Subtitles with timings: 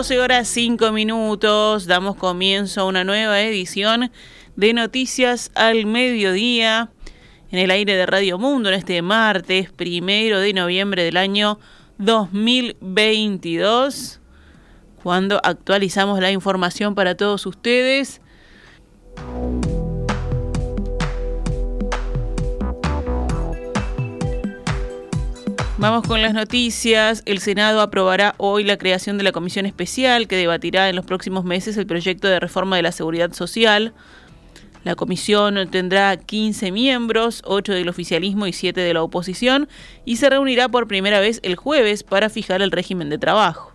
[0.00, 4.10] 12 horas 5 minutos, damos comienzo a una nueva edición
[4.56, 6.90] de Noticias al Mediodía
[7.50, 11.58] en el aire de Radio Mundo en este martes primero de noviembre del año
[11.98, 14.20] 2022,
[15.02, 18.22] cuando actualizamos la información para todos ustedes.
[25.80, 27.22] Vamos con las noticias.
[27.24, 31.46] El Senado aprobará hoy la creación de la comisión especial que debatirá en los próximos
[31.46, 33.94] meses el proyecto de reforma de la seguridad social.
[34.84, 39.70] La comisión tendrá 15 miembros, 8 del oficialismo y 7 de la oposición,
[40.04, 43.69] y se reunirá por primera vez el jueves para fijar el régimen de trabajo.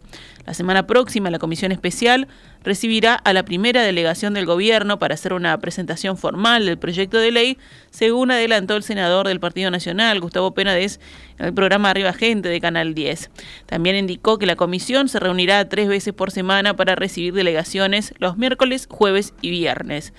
[0.45, 2.27] La semana próxima, la Comisión Especial
[2.63, 7.31] recibirá a la primera delegación del Gobierno para hacer una presentación formal del proyecto de
[7.31, 7.57] ley,
[7.89, 10.99] según adelantó el senador del Partido Nacional, Gustavo Penades,
[11.39, 13.31] en el programa Arriba Gente de Canal 10.
[13.65, 18.37] También indicó que la comisión se reunirá tres veces por semana para recibir delegaciones los
[18.37, 20.13] miércoles, jueves y viernes.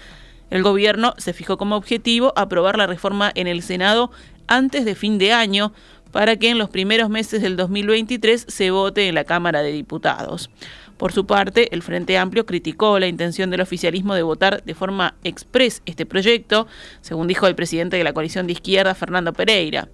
[0.50, 4.10] El Gobierno se fijó como objetivo aprobar la reforma en el Senado
[4.48, 5.72] antes de fin de año,
[6.16, 10.48] para que en los primeros meses del 2023 se vote en la Cámara de Diputados.
[10.96, 15.14] Por su parte, el Frente Amplio criticó la intención del oficialismo de votar de forma
[15.24, 16.68] express este proyecto,
[17.02, 19.90] según dijo el presidente de la coalición de izquierda, Fernando Pereira.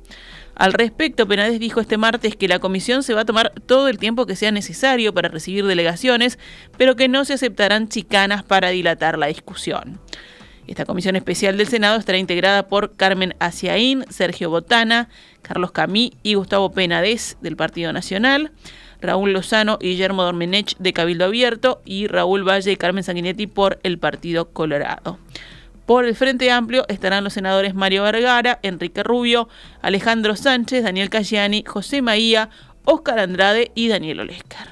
[0.54, 3.98] Al respecto, Penades dijo este martes que la comisión se va a tomar todo el
[3.98, 6.38] tiempo que sea necesario para recibir delegaciones,
[6.78, 9.98] pero que no se aceptarán chicanas para dilatar la discusión.
[10.72, 15.10] Esta comisión especial del Senado estará integrada por Carmen Aciaín, Sergio Botana,
[15.42, 18.52] Carlos Camí y Gustavo Penades del Partido Nacional,
[19.02, 23.80] Raúl Lozano y Guillermo Dormenech de Cabildo Abierto y Raúl Valle y Carmen Sanguinetti por
[23.82, 25.18] el Partido Colorado.
[25.84, 29.50] Por el Frente Amplio estarán los senadores Mario Vergara, Enrique Rubio,
[29.82, 32.48] Alejandro Sánchez, Daniel Cayani, José Maía,
[32.86, 34.71] Óscar Andrade y Daniel Olescar.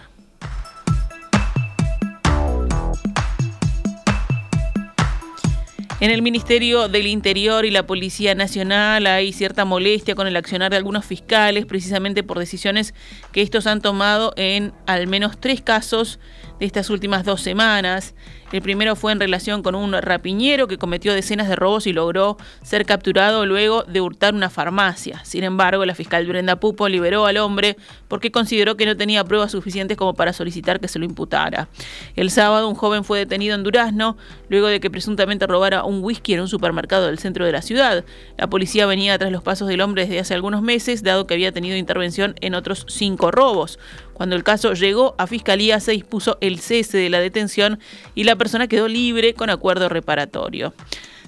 [6.01, 10.71] En el Ministerio del Interior y la Policía Nacional hay cierta molestia con el accionar
[10.71, 12.95] de algunos fiscales, precisamente por decisiones
[13.33, 16.19] que estos han tomado en al menos tres casos
[16.61, 18.15] de estas últimas dos semanas.
[18.53, 22.37] El primero fue en relación con un rapiñero que cometió decenas de robos y logró
[22.63, 25.25] ser capturado luego de hurtar una farmacia.
[25.25, 27.77] Sin embargo, la fiscal Brenda Pupo liberó al hombre
[28.09, 31.69] porque consideró que no tenía pruebas suficientes como para solicitar que se lo imputara.
[32.17, 34.17] El sábado, un joven fue detenido en Durazno
[34.49, 38.05] luego de que presuntamente robara un whisky en un supermercado del centro de la ciudad.
[38.37, 41.53] La policía venía tras los pasos del hombre desde hace algunos meses, dado que había
[41.53, 43.79] tenido intervención en otros cinco robos.
[44.21, 47.79] Cuando el caso llegó a fiscalía se dispuso el cese de la detención
[48.15, 50.75] y la persona quedó libre con acuerdo reparatorio.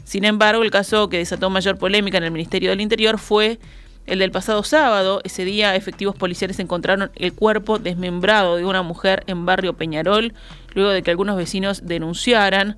[0.05, 3.59] Sin embargo, el caso que desató mayor polémica en el Ministerio del Interior fue
[4.05, 5.23] el del pasado sábado.
[5.25, 10.35] Ese día, efectivos policiales encontraron el cuerpo desmembrado de una mujer en barrio Peñarol,
[10.75, 12.77] luego de que algunos vecinos denunciaran.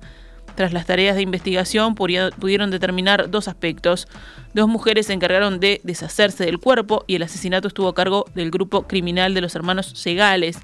[0.55, 4.07] Tras las tareas de investigación pudieron determinar dos aspectos.
[4.53, 8.51] Dos mujeres se encargaron de deshacerse del cuerpo y el asesinato estuvo a cargo del
[8.51, 10.59] grupo criminal de los hermanos Segales.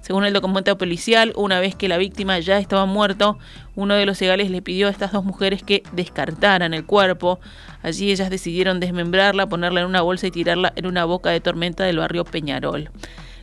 [0.00, 3.38] Según el documento policial, una vez que la víctima ya estaba muerto,
[3.74, 7.38] uno de los Segales le pidió a estas dos mujeres que descartaran el cuerpo.
[7.82, 11.84] Allí ellas decidieron desmembrarla, ponerla en una bolsa y tirarla en una boca de tormenta
[11.84, 12.90] del barrio Peñarol.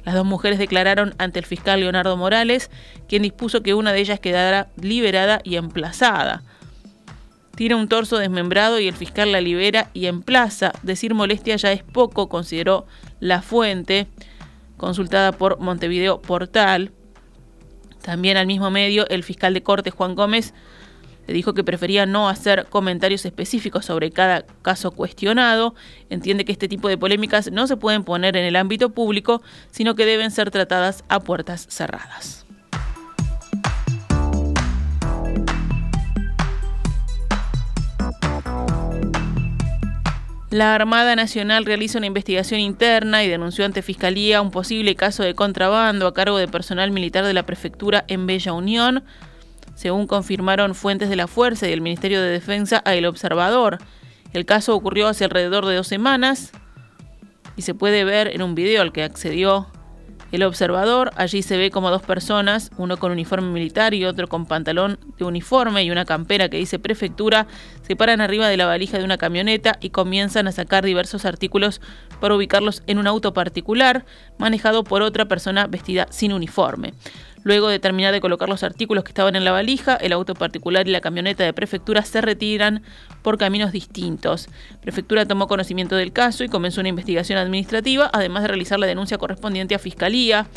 [0.03, 2.69] Las dos mujeres declararon ante el fiscal Leonardo Morales,
[3.07, 6.43] quien dispuso que una de ellas quedara liberada y emplazada.
[7.55, 10.71] Tira un torso desmembrado y el fiscal la libera y emplaza.
[10.83, 12.87] Decir molestia ya es poco, consideró
[13.19, 14.07] la fuente,
[14.77, 16.91] consultada por Montevideo Portal.
[18.01, 20.53] También al mismo medio, el fiscal de corte Juan Gómez
[21.27, 25.75] le dijo que prefería no hacer comentarios específicos sobre cada caso cuestionado.
[26.09, 29.95] Entiende que este tipo de polémicas no se pueden poner en el ámbito público, sino
[29.95, 32.45] que deben ser tratadas a puertas cerradas.
[40.51, 45.33] La Armada Nacional realiza una investigación interna y denunció ante Fiscalía un posible caso de
[45.33, 49.05] contrabando a cargo de personal militar de la prefectura en Bella Unión
[49.81, 53.79] según confirmaron fuentes de la Fuerza y del Ministerio de Defensa a El Observador.
[54.31, 56.51] El caso ocurrió hace alrededor de dos semanas
[57.55, 59.71] y se puede ver en un video al que accedió
[60.31, 61.09] el observador.
[61.15, 65.25] Allí se ve como dos personas, uno con uniforme militar y otro con pantalón de
[65.25, 67.47] uniforme y una campera que dice prefectura,
[67.81, 71.81] se paran arriba de la valija de una camioneta y comienzan a sacar diversos artículos
[72.19, 74.05] para ubicarlos en un auto particular
[74.37, 76.93] manejado por otra persona vestida sin uniforme.
[77.43, 80.87] Luego de terminar de colocar los artículos que estaban en la valija, el auto particular
[80.87, 82.83] y la camioneta de prefectura se retiran
[83.23, 84.47] por caminos distintos.
[84.81, 89.17] Prefectura tomó conocimiento del caso y comenzó una investigación administrativa, además de realizar la denuncia
[89.17, 90.47] correspondiente a Fiscalía.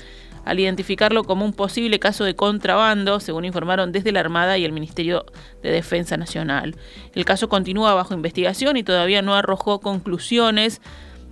[0.44, 4.72] al identificarlo como un posible caso de contrabando, según informaron desde la Armada y el
[4.72, 5.24] Ministerio
[5.62, 6.76] de Defensa Nacional.
[7.14, 10.82] El caso continúa bajo investigación y todavía no arrojó conclusiones,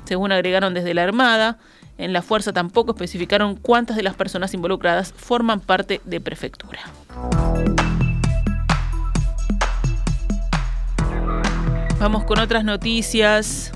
[0.04, 1.58] según agregaron desde la Armada.
[2.02, 6.80] En la fuerza tampoco especificaron cuántas de las personas involucradas forman parte de prefectura.
[12.00, 13.70] Vamos con otras noticias.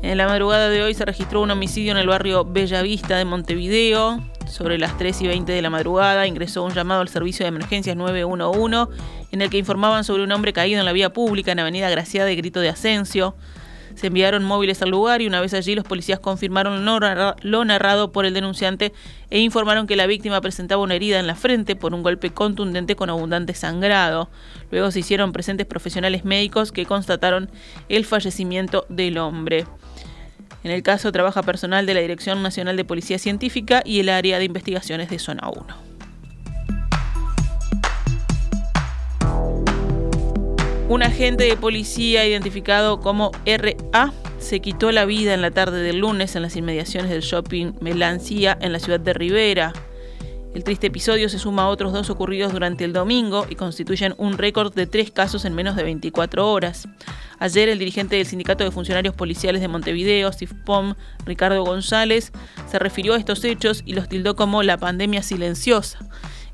[0.00, 4.18] En la madrugada de hoy se registró un homicidio en el barrio Bellavista de Montevideo.
[4.48, 7.96] Sobre las 3 y 20 de la madrugada ingresó un llamado al servicio de emergencias
[7.98, 8.94] 911
[9.30, 12.28] en el que informaban sobre un hombre caído en la vía pública en Avenida Graciada
[12.28, 13.34] de Grito de Asensio.
[13.94, 18.24] Se enviaron móviles al lugar y una vez allí los policías confirmaron lo narrado por
[18.24, 18.92] el denunciante
[19.30, 22.96] e informaron que la víctima presentaba una herida en la frente por un golpe contundente
[22.96, 24.28] con abundante sangrado.
[24.70, 27.50] Luego se hicieron presentes profesionales médicos que constataron
[27.88, 29.66] el fallecimiento del hombre.
[30.62, 34.38] En el caso trabaja personal de la Dirección Nacional de Policía Científica y el área
[34.38, 35.89] de investigaciones de Zona 1.
[40.90, 45.98] Un agente de policía identificado como RA se quitó la vida en la tarde del
[45.98, 49.72] lunes en las inmediaciones del shopping Melancía en la ciudad de Rivera.
[50.52, 54.36] El triste episodio se suma a otros dos ocurridos durante el domingo y constituyen un
[54.36, 56.88] récord de tres casos en menos de 24 horas.
[57.38, 62.32] Ayer el dirigente del Sindicato de Funcionarios Policiales de Montevideo, SIFPOM, Ricardo González,
[62.68, 66.00] se refirió a estos hechos y los tildó como la pandemia silenciosa.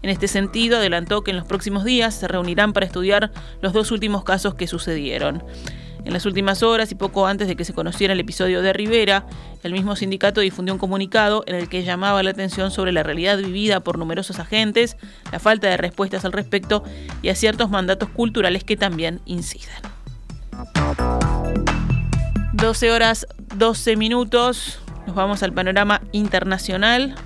[0.06, 3.90] En este sentido, adelantó que en los próximos días se reunirán para estudiar los dos
[3.90, 5.42] últimos casos que sucedieron.
[6.04, 9.26] En las últimas horas y poco antes de que se conociera el episodio de Rivera,
[9.64, 13.38] el mismo sindicato difundió un comunicado en el que llamaba la atención sobre la realidad
[13.38, 14.96] vivida por numerosos agentes,
[15.32, 16.84] la falta de respuestas al respecto
[17.20, 19.74] y a ciertos mandatos culturales que también inciden.
[22.52, 23.26] 12 horas
[23.56, 27.16] 12 minutos, nos vamos al panorama internacional.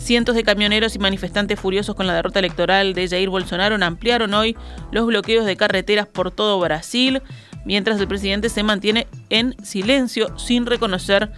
[0.00, 4.56] Cientos de camioneros y manifestantes furiosos con la derrota electoral de Jair Bolsonaro ampliaron hoy
[4.90, 7.20] los bloqueos de carreteras por todo Brasil,
[7.66, 11.30] mientras el presidente se mantiene en silencio sin reconocer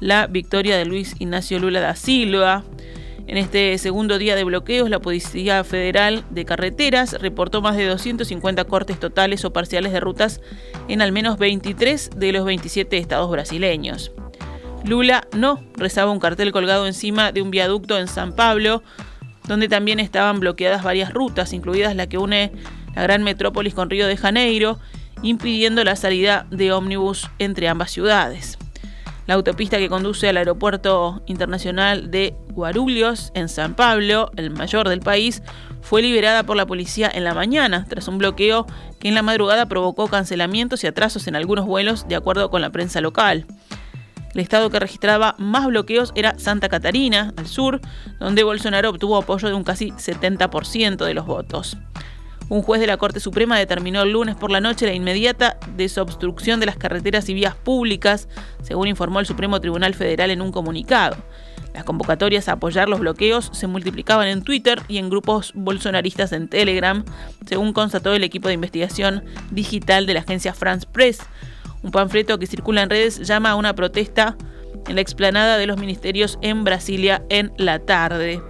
[0.00, 2.64] la victoria de Luis Ignacio Lula da Silva.
[3.28, 8.64] En este segundo día de bloqueos, la Policía Federal de Carreteras reportó más de 250
[8.64, 10.40] cortes totales o parciales de rutas
[10.88, 14.10] en al menos 23 de los 27 estados brasileños.
[14.84, 18.82] Lula no, rezaba un cartel colgado encima de un viaducto en San Pablo,
[19.46, 22.52] donde también estaban bloqueadas varias rutas, incluidas la que une
[22.94, 24.78] la gran metrópolis con Río de Janeiro,
[25.22, 28.58] impidiendo la salida de ómnibus entre ambas ciudades.
[29.26, 35.00] La autopista que conduce al aeropuerto internacional de Guarulhos, en San Pablo, el mayor del
[35.00, 35.42] país,
[35.82, 38.66] fue liberada por la policía en la mañana, tras un bloqueo
[38.98, 42.70] que en la madrugada provocó cancelamientos y atrasos en algunos vuelos, de acuerdo con la
[42.70, 43.46] prensa local.
[44.34, 47.80] El estado que registraba más bloqueos era Santa Catarina, al sur,
[48.18, 51.76] donde Bolsonaro obtuvo apoyo de un casi 70% de los votos.
[52.48, 56.58] Un juez de la Corte Suprema determinó el lunes por la noche la inmediata desobstrucción
[56.58, 58.28] de las carreteras y vías públicas,
[58.62, 61.16] según informó el Supremo Tribunal Federal en un comunicado.
[61.74, 66.48] Las convocatorias a apoyar los bloqueos se multiplicaban en Twitter y en grupos bolsonaristas en
[66.48, 67.04] Telegram,
[67.46, 71.20] según constató el equipo de investigación digital de la agencia France Press,
[71.82, 74.36] un panfleto que circula en redes llama a una protesta
[74.86, 78.42] en la explanada de los ministerios en Brasilia en la tarde.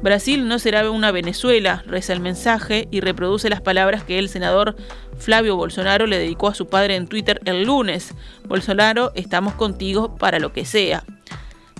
[0.00, 4.76] Brasil no será una Venezuela, reza el mensaje y reproduce las palabras que el senador
[5.18, 8.14] Flavio Bolsonaro le dedicó a su padre en Twitter el lunes.
[8.46, 11.02] Bolsonaro, estamos contigo para lo que sea.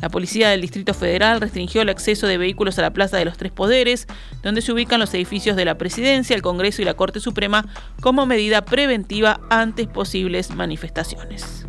[0.00, 3.37] La policía del Distrito Federal restringió el acceso de vehículos a la Plaza de los
[3.37, 4.07] Tres Poderes,
[4.43, 7.67] donde se ubican los edificios de la Presidencia, el Congreso y la Corte Suprema,
[8.00, 11.67] como medida preventiva ante posibles manifestaciones.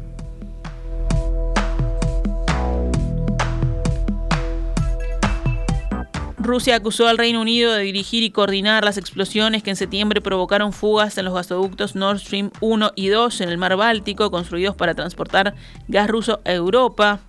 [6.49, 10.73] Rusia acusó al Reino Unido de dirigir y coordinar las explosiones que en septiembre provocaron
[10.73, 14.95] fugas en los gasoductos Nord Stream 1 y 2 en el mar Báltico, construidos para
[14.95, 15.53] transportar
[15.87, 17.19] gas ruso a Europa.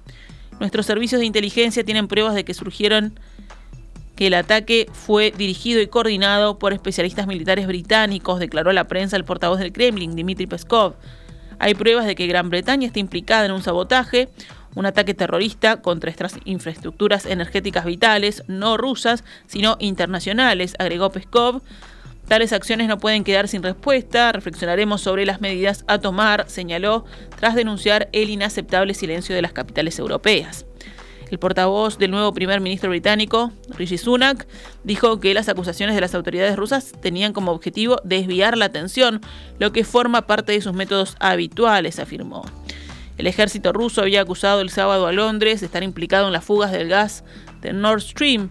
[0.61, 3.19] Nuestros servicios de inteligencia tienen pruebas de que surgieron
[4.15, 9.17] que el ataque fue dirigido y coordinado por especialistas militares británicos, declaró a la prensa
[9.17, 10.95] el portavoz del Kremlin, Dmitry Peskov.
[11.59, 14.29] Hay pruebas de que Gran Bretaña está implicada en un sabotaje,
[14.75, 21.63] un ataque terrorista contra estas infraestructuras energéticas vitales, no rusas, sino internacionales, agregó Peskov.
[22.31, 24.31] Tales acciones no pueden quedar sin respuesta.
[24.31, 27.05] Reflexionaremos sobre las medidas a tomar, señaló,
[27.41, 30.65] tras denunciar el inaceptable silencio de las capitales europeas.
[31.29, 34.47] El portavoz del nuevo primer ministro británico, Rishi Sunak,
[34.85, 39.21] dijo que las acusaciones de las autoridades rusas tenían como objetivo desviar la atención,
[39.59, 42.45] lo que forma parte de sus métodos habituales, afirmó.
[43.19, 46.71] El ejército ruso había acusado el sábado a Londres de estar implicado en las fugas
[46.71, 47.25] del gas
[47.61, 48.51] de Nord Stream.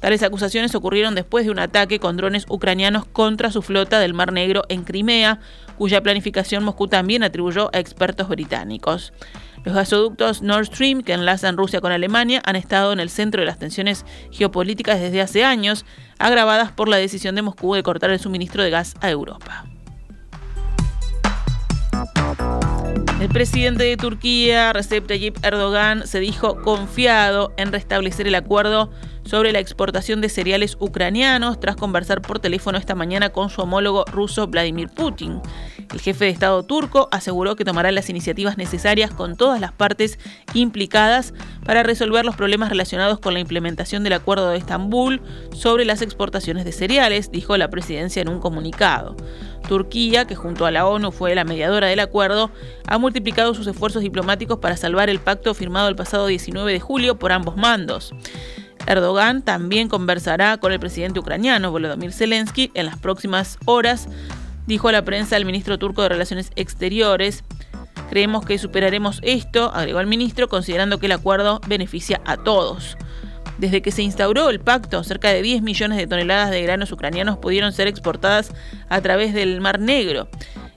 [0.00, 4.32] Tales acusaciones ocurrieron después de un ataque con drones ucranianos contra su flota del Mar
[4.32, 5.40] Negro en Crimea,
[5.76, 9.12] cuya planificación Moscú también atribuyó a expertos británicos.
[9.64, 13.46] Los gasoductos Nord Stream, que enlazan Rusia con Alemania, han estado en el centro de
[13.46, 15.84] las tensiones geopolíticas desde hace años,
[16.18, 19.66] agravadas por la decisión de Moscú de cortar el suministro de gas a Europa.
[23.20, 28.92] El presidente de Turquía, Recep Tayyip Erdogan, se dijo confiado en restablecer el acuerdo
[29.28, 34.06] sobre la exportación de cereales ucranianos tras conversar por teléfono esta mañana con su homólogo
[34.06, 35.42] ruso Vladimir Putin.
[35.92, 40.18] El jefe de Estado turco aseguró que tomará las iniciativas necesarias con todas las partes
[40.54, 41.34] implicadas
[41.66, 45.20] para resolver los problemas relacionados con la implementación del Acuerdo de Estambul
[45.52, 49.14] sobre las exportaciones de cereales, dijo la presidencia en un comunicado.
[49.68, 52.50] Turquía, que junto a la ONU fue la mediadora del acuerdo,
[52.86, 57.18] ha multiplicado sus esfuerzos diplomáticos para salvar el pacto firmado el pasado 19 de julio
[57.18, 58.14] por ambos mandos.
[58.86, 64.08] Erdogan también conversará con el presidente ucraniano Volodymyr Zelensky en las próximas horas,
[64.66, 67.44] dijo a la prensa el ministro turco de Relaciones Exteriores.
[68.10, 72.96] Creemos que superaremos esto, agregó el ministro, considerando que el acuerdo beneficia a todos.
[73.58, 77.38] Desde que se instauró el pacto, cerca de 10 millones de toneladas de granos ucranianos
[77.38, 78.52] pudieron ser exportadas
[78.88, 80.28] a través del Mar Negro.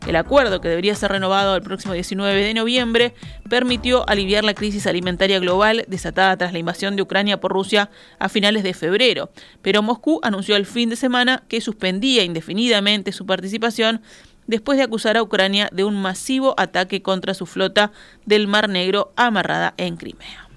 [0.07, 3.13] El acuerdo, que debería ser renovado el próximo 19 de noviembre,
[3.49, 8.27] permitió aliviar la crisis alimentaria global desatada tras la invasión de Ucrania por Rusia a
[8.27, 9.29] finales de febrero,
[9.61, 14.01] pero Moscú anunció el fin de semana que suspendía indefinidamente su participación
[14.47, 17.91] después de acusar a Ucrania de un masivo ataque contra su flota
[18.25, 20.50] del Mar Negro amarrada en Crimea.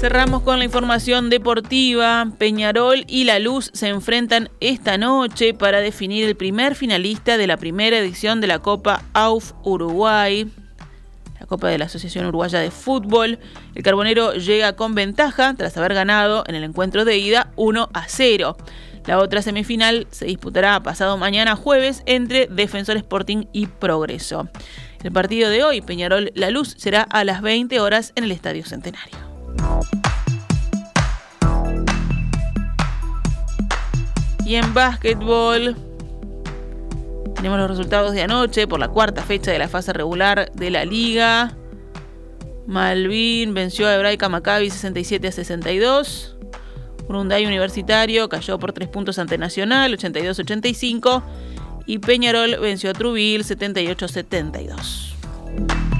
[0.00, 2.26] Cerramos con la información deportiva.
[2.38, 7.58] Peñarol y La Luz se enfrentan esta noche para definir el primer finalista de la
[7.58, 10.50] primera edición de la Copa AUF Uruguay,
[11.38, 13.40] la Copa de la Asociación Uruguaya de Fútbol.
[13.74, 18.08] El Carbonero llega con ventaja tras haber ganado en el encuentro de ida 1 a
[18.08, 18.56] 0.
[19.04, 24.48] La otra semifinal se disputará pasado mañana jueves entre Defensor Sporting y Progreso.
[25.04, 28.64] El partido de hoy, Peñarol La Luz, será a las 20 horas en el Estadio
[28.64, 29.29] Centenario.
[34.44, 35.76] Y en básquetbol
[37.36, 40.84] tenemos los resultados de anoche por la cuarta fecha de la fase regular de la
[40.84, 41.56] liga.
[42.66, 46.36] Malvin venció a Hebraica Maccabi 67 a 62.
[47.08, 51.22] Urunday Universitario cayó por 3 puntos ante Nacional 82-85.
[51.86, 55.99] Y Peñarol venció a Trubil 78-72.